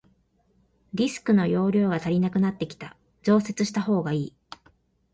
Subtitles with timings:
[0.95, 4.33] ディスクの容量が足りなくなってきた、増設したほうがいい。